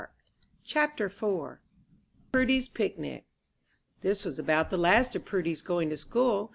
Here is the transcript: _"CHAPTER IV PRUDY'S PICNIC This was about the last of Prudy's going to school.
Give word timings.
_"CHAPTER 0.63 1.05
IV 1.05 1.59
PRUDY'S 2.31 2.69
PICNIC 2.69 3.23
This 4.01 4.25
was 4.25 4.39
about 4.39 4.71
the 4.71 4.77
last 4.79 5.15
of 5.15 5.25
Prudy's 5.25 5.61
going 5.61 5.91
to 5.91 5.97
school. 5.97 6.49